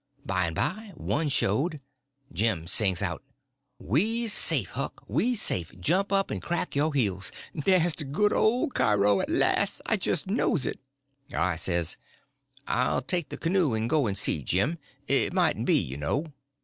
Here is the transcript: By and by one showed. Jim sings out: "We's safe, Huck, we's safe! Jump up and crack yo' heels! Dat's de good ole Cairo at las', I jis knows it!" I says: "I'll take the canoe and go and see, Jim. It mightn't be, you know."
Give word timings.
By 0.25 0.47
and 0.47 0.55
by 0.55 0.93
one 0.95 1.29
showed. 1.29 1.79
Jim 2.33 2.65
sings 2.65 3.03
out: 3.03 3.21
"We's 3.77 4.33
safe, 4.33 4.71
Huck, 4.71 5.03
we's 5.07 5.39
safe! 5.43 5.79
Jump 5.79 6.11
up 6.11 6.31
and 6.31 6.41
crack 6.41 6.75
yo' 6.75 6.89
heels! 6.89 7.31
Dat's 7.55 7.95
de 7.95 8.05
good 8.05 8.33
ole 8.33 8.71
Cairo 8.71 9.19
at 9.19 9.29
las', 9.29 9.79
I 9.85 9.97
jis 9.97 10.25
knows 10.25 10.65
it!" 10.65 10.79
I 11.31 11.55
says: 11.55 11.97
"I'll 12.65 13.03
take 13.03 13.29
the 13.29 13.37
canoe 13.37 13.75
and 13.75 13.87
go 13.87 14.07
and 14.07 14.17
see, 14.17 14.41
Jim. 14.41 14.79
It 15.07 15.33
mightn't 15.33 15.67
be, 15.67 15.77
you 15.77 15.97
know." 15.97 16.33